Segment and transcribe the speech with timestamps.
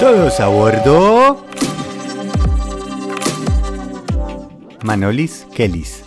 [0.00, 1.44] Todos a bordo.
[4.84, 6.04] Manolis Kellys.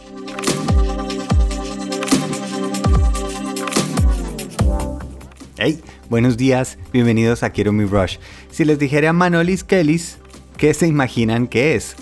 [5.58, 8.16] Hey, buenos días, bienvenidos a Quiero mi Rush.
[8.50, 10.20] Si les dijera Manolis Kellys,
[10.56, 11.98] ¿qué se imaginan que es?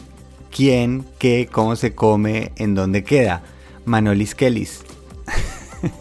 [0.55, 3.41] ¿Quién, qué, cómo se come, en dónde queda?
[3.85, 4.83] Manolis Kellys.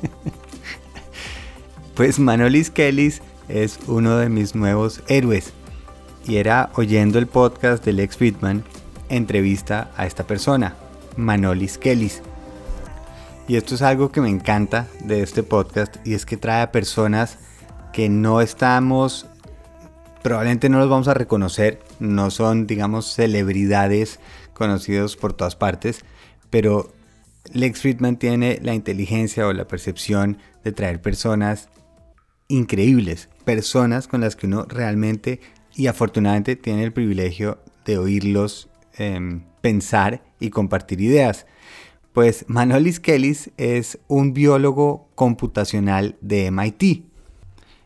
[1.94, 5.54] pues Manolis Kellys es uno de mis nuevos héroes
[6.28, 8.62] y era oyendo el podcast del ex Friedman,
[9.08, 10.76] entrevista a esta persona,
[11.16, 12.20] Manolis Kellis.
[13.48, 16.70] Y esto es algo que me encanta de este podcast y es que trae a
[16.70, 17.38] personas
[17.94, 19.24] que no estamos,
[20.22, 24.20] probablemente no los vamos a reconocer, no son, digamos, celebridades
[24.52, 26.04] conocidos por todas partes,
[26.50, 26.92] pero
[27.54, 31.70] Lex Friedman tiene la inteligencia o la percepción de traer personas
[32.48, 35.40] increíbles, personas con las que uno realmente
[35.78, 41.46] y afortunadamente tiene el privilegio de oírlos em, pensar y compartir ideas.
[42.12, 47.04] Pues Manolis Kellis es un biólogo computacional de MIT.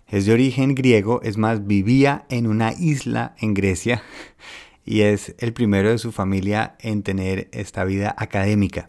[0.09, 4.03] Es de origen griego, es más, vivía en una isla en Grecia
[4.87, 8.89] y es el primero de su familia en tener esta vida académica.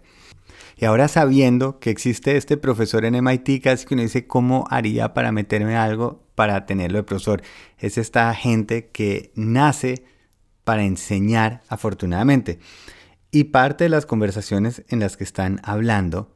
[0.77, 5.13] Y ahora sabiendo que existe este profesor en MIT, casi que uno dice, ¿cómo haría
[5.13, 7.41] para meterme algo para tenerlo de profesor?
[7.77, 10.03] Es esta gente que nace
[10.63, 12.59] para enseñar, afortunadamente.
[13.31, 16.31] Y parte de las conversaciones en las que están hablando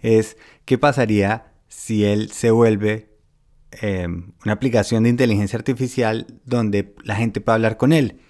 [0.00, 3.08] es qué pasaría si él se vuelve
[3.70, 8.20] em, una aplicación de inteligencia artificial donde la gente puede hablar con él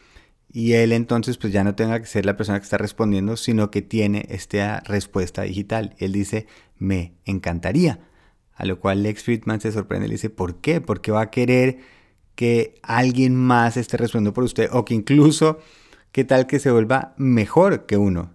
[0.53, 3.71] y él entonces pues ya no tenga que ser la persona que está respondiendo, sino
[3.71, 5.95] que tiene esta respuesta digital.
[5.99, 6.47] Él dice,
[6.79, 8.01] me encantaría.
[8.55, 10.83] A lo cual Lex Friedman se sorprende y le dice, ¿por qué?
[10.83, 11.79] Porque va a querer
[12.35, 15.59] que alguien más esté respondiendo por usted o que incluso,
[16.13, 18.35] ¿qué tal que se vuelva mejor que uno?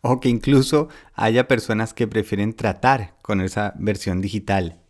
[0.00, 4.80] O que incluso haya personas que prefieren tratar con esa versión digital.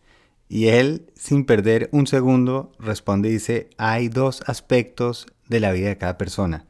[0.49, 5.89] Y él, sin perder un segundo, responde y dice, hay dos aspectos de la vida
[5.89, 6.65] de cada persona.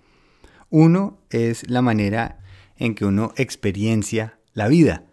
[0.69, 2.39] Uno es la manera
[2.77, 5.05] en que uno experiencia la vida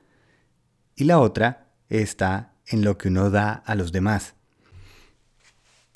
[0.96, 4.34] y la otra está en lo que uno da a los demás.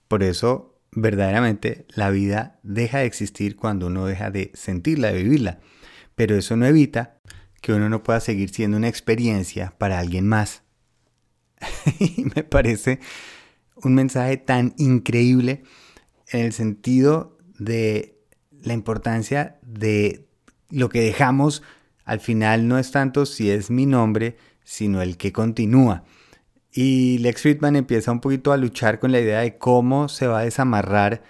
[0.09, 5.61] Por eso, verdaderamente, la vida deja de existir cuando uno deja de sentirla, de vivirla.
[6.15, 7.21] Pero eso no evita
[7.61, 10.63] que uno no pueda seguir siendo una experiencia para alguien más.
[12.35, 13.01] me parece
[13.77, 15.65] un mensaje tan increíble
[16.29, 17.34] en el sentido
[17.65, 18.19] de
[18.63, 20.27] la importancia de
[20.71, 21.63] lo que dejamos
[22.05, 26.05] al final no es tanto si es mi nombre, sino el que continúa.
[26.73, 30.41] Y Lex Friedman empieza un poquito a luchar con la idea de cómo se va
[30.41, 31.23] a desamarrar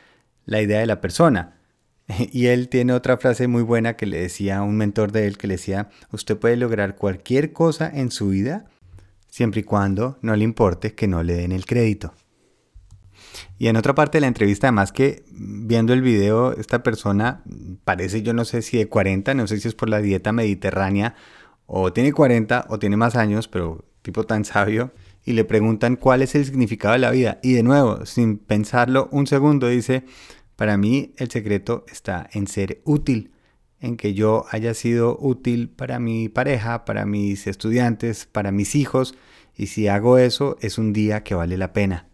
[0.47, 1.59] la idea de la persona.
[2.33, 5.47] Y él tiene otra frase muy buena que le decía un mentor de él, que
[5.47, 8.67] le decía, usted puede lograr cualquier cosa en su vida
[9.29, 12.15] siempre y cuando no le importe que no le den el crédito.
[13.59, 17.43] Y en otra parte de la entrevista, además que viendo el video, esta persona
[17.85, 21.15] parece, yo no sé si de 40, no sé si es por la dieta mediterránea,
[21.67, 24.93] o tiene 40 o tiene más años, pero tipo tan sabio,
[25.25, 27.39] y le preguntan cuál es el significado de la vida.
[27.43, 30.05] Y de nuevo, sin pensarlo un segundo, dice,
[30.57, 33.33] para mí el secreto está en ser útil,
[33.81, 39.15] en que yo haya sido útil para mi pareja, para mis estudiantes, para mis hijos,
[39.57, 42.09] y si hago eso es un día que vale la pena.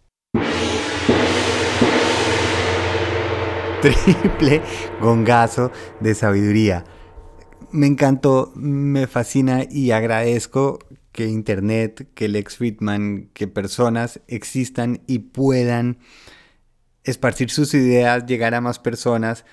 [3.81, 4.63] Triple
[5.01, 6.85] gongazo de sabiduría.
[7.73, 10.79] Me encantó, me fascina y agradezco
[11.13, 15.99] que Internet, que Lex Friedman, que personas existan y puedan
[17.05, 19.45] esparcir sus ideas, llegar a más personas.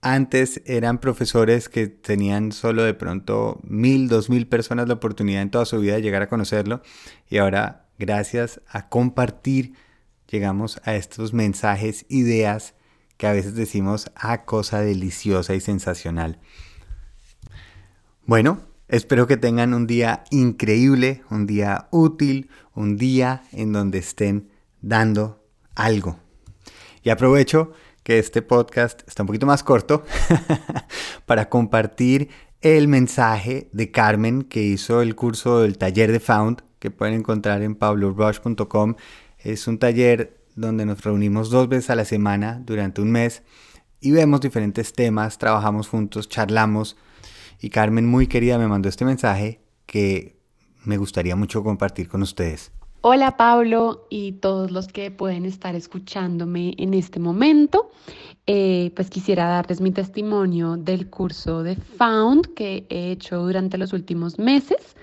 [0.00, 5.50] Antes eran profesores que tenían solo de pronto mil, dos mil personas la oportunidad en
[5.50, 6.82] toda su vida de llegar a conocerlo
[7.28, 9.72] y ahora gracias a compartir
[10.28, 12.74] llegamos a estos mensajes, ideas
[13.16, 16.38] que a veces decimos, ah, cosa deliciosa y sensacional.
[18.26, 24.50] Bueno, espero que tengan un día increíble, un día útil, un día en donde estén
[24.80, 25.44] dando
[25.74, 26.18] algo.
[27.02, 27.72] Y aprovecho
[28.02, 30.04] que este podcast está un poquito más corto
[31.26, 36.90] para compartir el mensaje de Carmen que hizo el curso del taller de Found que
[36.90, 38.94] pueden encontrar en pablorush.com.
[39.38, 43.42] Es un taller donde nos reunimos dos veces a la semana durante un mes
[44.00, 46.96] y vemos diferentes temas, trabajamos juntos, charlamos
[47.60, 50.36] y Carmen muy querida me mandó este mensaje que
[50.84, 52.70] me gustaría mucho compartir con ustedes.
[53.00, 57.90] Hola Pablo y todos los que pueden estar escuchándome en este momento.
[58.46, 63.92] Eh, pues quisiera darles mi testimonio del curso de Found que he hecho durante los
[63.92, 64.96] últimos meses.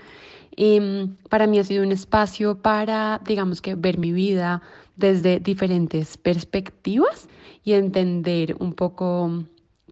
[0.56, 4.62] Em, para mí ha sido un espacio para, digamos que, ver mi vida
[4.96, 7.28] desde diferentes perspectivas
[7.64, 9.44] y entender un poco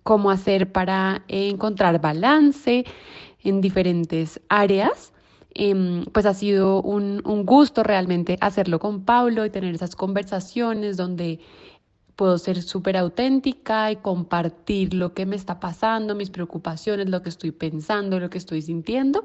[0.03, 2.85] cómo hacer para encontrar balance
[3.43, 5.13] en diferentes áreas.
[5.55, 10.97] Em, pues ha sido un, un gusto realmente hacerlo con Pablo y tener esas conversaciones
[10.97, 11.41] donde
[12.21, 17.31] puedo ser súper auténtica y compartir lo que me está pasando, mis preocupaciones, lo que
[17.31, 19.25] estoy pensando, lo que estoy sintiendo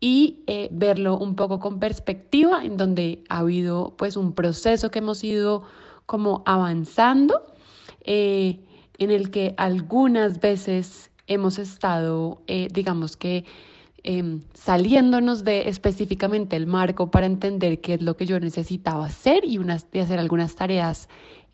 [0.00, 5.00] y eh, verlo un poco con perspectiva en donde ha habido pues un proceso que
[5.00, 5.64] hemos ido
[6.06, 7.54] como avanzando
[8.00, 8.60] eh,
[8.96, 13.44] en el que algunas veces hemos estado eh, digamos que
[14.04, 19.44] Em, saliéndonos de específicamente el marco para entender qué es lo que yo necesitaba hacer
[19.44, 21.08] y, unas, hacer algunas tareas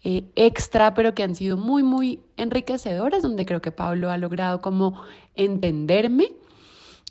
[0.05, 4.61] eh, extra, pero que han sido muy, muy enriquecedoras, donde creo que Pablo ha logrado
[4.61, 5.03] como
[5.35, 6.33] entenderme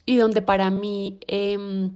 [0.05, 1.91] y donde para mí, em,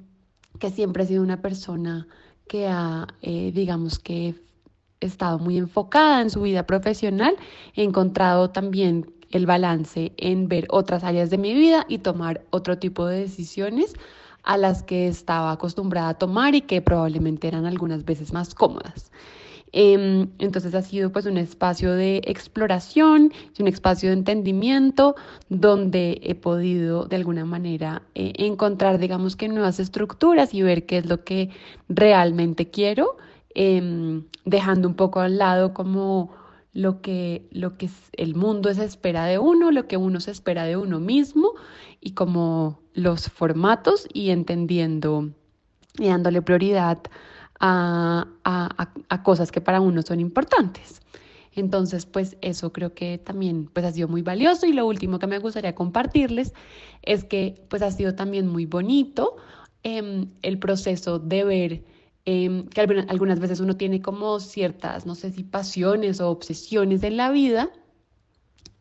[0.59, 2.07] que siempre he sido una persona
[2.47, 4.35] que ha, eh, digamos que,
[4.99, 7.35] estado muy enfocada en su vida profesional,
[7.75, 12.77] he encontrado también el balance en ver otras áreas de mi vida y tomar otro
[12.77, 13.93] tipo de decisiones
[14.43, 19.11] a las que estaba acostumbrada a tomar y que probablemente eran algunas veces más cómodas.
[19.73, 25.15] Em, entonces ha sido pues un espacio de exploración un espacio de entendimiento
[25.47, 30.97] donde he podido de alguna manera eh, encontrar digamos que nuevas estructuras y ver qué
[30.97, 31.51] es lo que
[31.87, 33.15] realmente quiero,
[33.55, 36.33] em, dejando un poco al lado como
[36.73, 40.65] lo que, lo que el mundo se espera de uno, lo que uno se espera
[40.65, 41.53] de uno mismo
[42.01, 45.29] y como los formatos y entendiendo
[45.97, 46.99] y dándole prioridad
[47.61, 51.01] a, a, cosas que para uno son importantes.
[51.53, 55.27] Entonces, pues eso creo que también pues ha sido muy valioso y lo último que
[55.27, 56.53] me gustaría compartirles
[57.01, 59.35] es que pues ha sido también muy bonito
[59.83, 61.83] em, el proceso de ver
[62.25, 67.17] Em, que algunas veces uno tiene como ciertas, no sé si pasiones o obsesiones en
[67.17, 67.71] la vida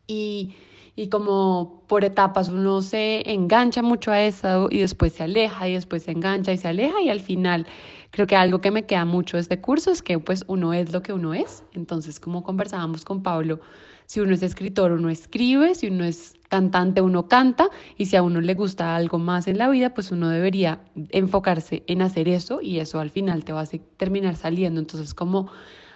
[0.05, 0.53] y,
[0.95, 5.73] y como por etapas uno se engancha mucho a eso y después se aleja y
[5.73, 7.65] después se engancha y se aleja y al final
[8.11, 10.91] creo que algo que me queda mucho de este curso es que pues uno es
[10.93, 11.63] lo que uno es.
[11.73, 13.59] Entonces, como conversábamos con Pablo,
[14.05, 18.23] si uno es escritor, uno escribe, si uno es cantante, uno canta, y si a
[18.23, 20.81] uno le gusta algo más en la vida, pues uno debería
[21.11, 24.81] enfocarse en hacer eso y eso al final te va a terminar saliendo.
[24.81, 25.49] Entonces, como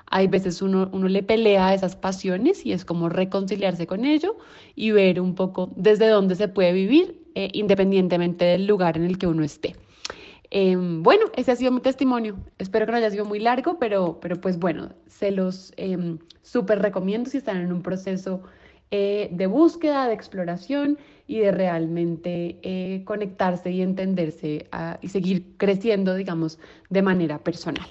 [0.07, 4.37] hay veces uno, uno le pelea a esas pasiones y es como reconciliarse con ello
[4.75, 9.17] y ver un poco desde dónde se puede vivir eh, independientemente del lugar en el
[9.17, 9.75] que uno esté.
[10.51, 12.37] Em, bueno, ese ha sido mi testimonio.
[12.57, 16.81] Espero que no haya sido muy largo, pero, pero pues bueno, se los eh, súper
[16.81, 18.41] recomiendo si están en un proceso
[18.91, 20.97] eh, de búsqueda, de exploración
[21.27, 24.67] y de realmente eh, conectarse y entenderse
[25.01, 26.59] y seguir creciendo, digamos,
[26.89, 27.87] de manera personal.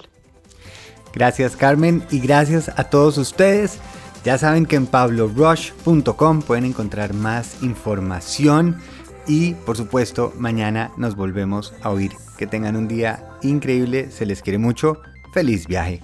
[1.13, 3.81] Gracias Carmen y gracias a todos ustedes.
[4.25, 8.81] Ya saben que en pablorush.com pueden encontrar más información
[9.27, 12.13] y por supuesto mañana nos volvemos a oír.
[12.39, 14.99] Que tengan un día increíble, se les quiere mucho,
[15.33, 16.03] feliz viaje.